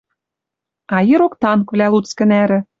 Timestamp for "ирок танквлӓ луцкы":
1.11-2.25